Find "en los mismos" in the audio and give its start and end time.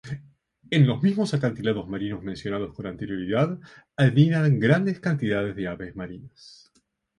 0.71-1.35